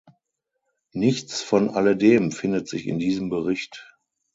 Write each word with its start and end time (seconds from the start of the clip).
Nichts 0.93 1.43
von 1.43 1.69
alledem 1.69 2.31
findet 2.31 2.67
sich 2.67 2.87
in 2.87 2.97
diesem 2.97 3.29
Bericht. 3.29 3.93